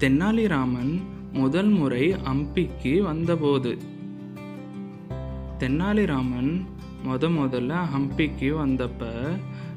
[0.00, 3.78] தென்னாலிராமன் முதல் முறை ஹம்பிக்கு வந்தபோது.
[5.58, 6.64] தென்னாலிராமன்
[7.06, 9.06] முத முதல்ல ஹம்பிக்கு வந்தப்ப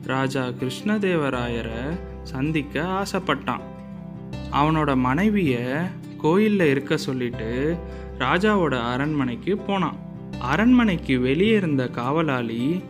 [0.04, 3.59] ராஜா கிருஷ்ணதேவராயரை சந்திக்க ஆசைப்பட்டான்.
[4.51, 5.81] அவனோட மனைவிய
[6.17, 7.78] கோயிலில் இருக்க சொல்லிட்டு
[8.19, 9.96] ராஜாவோட அரண்மனைக்கு போனான்.
[10.40, 12.83] அரண்மனைக்கு வெளியே இருந்த காவலாளி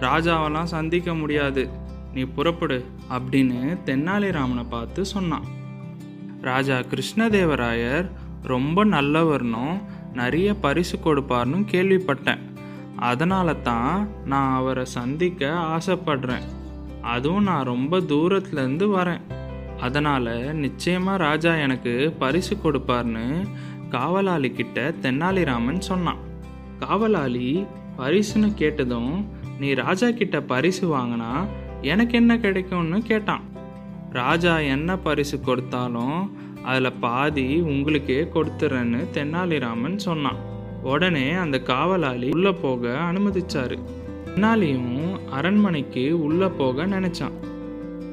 [0.00, 1.68] ராஜாவெல்லாம் சந்திக்க முடியாது.
[2.14, 5.64] நீ புறப்படு அப்படின்னு தென்னாலிராமனை பார்த்து சொன்னான்.
[6.46, 8.06] ராஜா கிருஷ்ணதேவராயர்
[8.52, 9.76] ரொம்ப நல்லவர்னும்
[10.12, 12.42] நிறைய பரிசு கொடுப்பார்னு கேள்விப்பட்டேன்.
[13.08, 16.46] அதனால தான் நான் அவரை சந்திக்க ஆசைப்படுறேன்.
[17.14, 19.24] அதுவும் நான் ரொம்ப தூரத்துலேருந்து வரேன்.
[19.80, 20.30] அதனால்
[20.64, 23.26] நிச்சயமாக ராஜா எனக்கு பரிசு கொடுப்பார்னு
[23.90, 26.22] காவலாளி கிட்ட தென்னாலிராமன் சொன்னான்.
[26.80, 27.48] காவலாளி
[27.98, 29.14] பரிசுன்னு கேட்டதும்
[29.60, 31.32] நீ ராஜா கிட்ட பரிசு வாங்கினா
[31.92, 33.44] எனக்கு என்ன கிடைக்கும்னு கேட்டான்.
[34.12, 40.36] ராஜா என்ன பரிசு கொடுத்தாலும் அதில் பாதி உங்களுக்கே கொடுத்துறேன்னு தென்னாலிராமன் சொன்னான்.
[40.82, 43.78] உடனே அந்த காவலாளி உள்ளே போக அனுமதிச்சாரு.
[44.24, 47.36] தென்னாலியும் அரண்மனைக்கு உள்ளே போக நினச்சான்.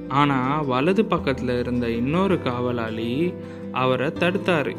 [0.07, 3.33] ஆனால் வலது பக்கத்தில் இருந்த இன்னொரு காவலாளி
[3.71, 4.75] அவரை தடுத்தாரு.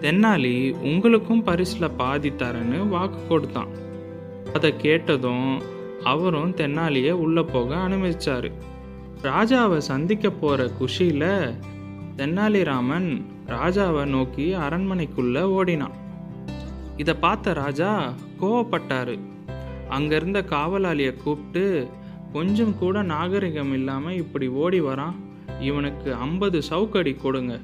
[0.00, 3.68] தென்னாலி உங்களுக்கும் பரிசில் பாதி தரேன்னு வாக்கு கொடுத்தான்.
[4.52, 5.62] அதை கேட்டதும்
[6.02, 8.52] அவரும் தென்னாலியை உள்ளே போக அனுமதிச்சாரு.
[9.24, 11.54] ராஜாவை சந்திக்க போகிற குஷியில்
[12.16, 13.08] தென்னாலிராமன்
[13.46, 15.94] ராஜாவை நோக்கி அரண்மனைக்குள்ளே ஓடினான்.
[16.96, 19.18] இதை பார்த்த ராஜா கோவப்பட்டாரு.
[19.90, 21.88] அங்கேருந்த காவலாளியை கூப்பிட்டு
[22.32, 25.16] கொஞ்சம் கூட நாகரிகம் இல்லாமல் இப்படி ஓடி வரான்.
[25.60, 27.60] இவனுக்கு ஐம்பது சவுக்கடி கொடுங்க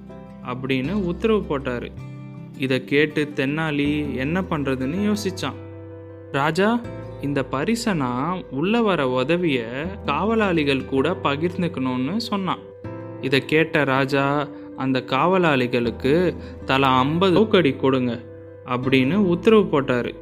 [0.47, 1.91] அப்படின்னு உத்தரவு போட்டாரு.
[2.59, 5.61] இதை கேட்டு தென்னாலி என்ன பண்ணுறதுன்னு யோசிச்சான்.
[6.33, 6.81] ராஜா
[7.21, 8.11] இந்த பரிசனா
[8.51, 9.61] உள்ள வர உதவிய
[10.07, 12.63] காவலாளிகள் கூட பகிர்ந்துக்கணும்னு சொன்னான்.
[13.21, 18.19] இதை கேட்ட ராஜா அந்த காவலாளிகளுக்கு தலா ஐம்பது ஊக்கடி கொடுங்க
[18.67, 20.13] அப்படின்னு உத்தரவு போட்டாரு.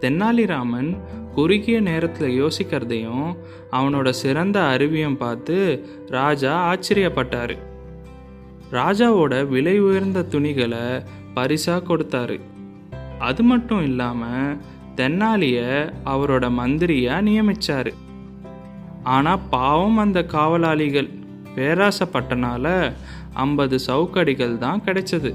[0.00, 0.90] தென்னாலிராமன்
[1.34, 3.28] குறுகிய நேரத்தில் யோசிக்கிறதையும்
[3.70, 5.56] அவனோட சிறந்த அறிவியும் பார்த்து
[6.06, 7.56] ராஜா ஆச்சரியப்பட்டார்.
[8.72, 10.86] ராஜாவோட விலை உயர்ந்த துணிகளை
[11.34, 12.40] பரிசாக கொடுத்தாரு.
[13.18, 14.56] அது மட்டும் இல்லாமல்
[14.98, 17.92] தென்னாலிய அவரோட மந்திரியா நியமிச்சாரு.
[19.02, 21.08] ஆனா பாவம் அந்த காவலாளிகள்.
[21.56, 22.92] பேராசப்பட்டனால
[23.32, 25.34] ஐம்பது சவுக்கடிகள் தான் கிடைச்சது.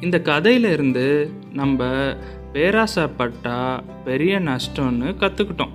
[0.00, 1.84] இந்த கதையிலிருந்து நம்ம
[2.52, 5.72] பேராசப்பட்டா பெரிய நஷ்டம்னு கற்றுக்கிட்டோம்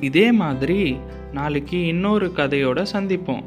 [0.00, 0.96] இதே மாதிரி
[1.32, 3.44] நாளைக்கு இன்னொரு கதையோட சந்திப்போம்.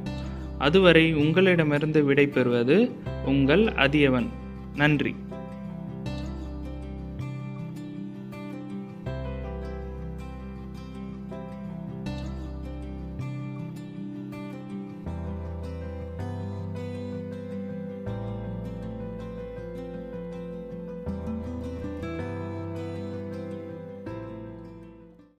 [0.57, 2.91] அதுவரை உங்களிடமிருந்து விடை பெறுவது
[3.25, 4.27] உங்கள் அதியவன்.
[4.75, 5.15] நன்றி.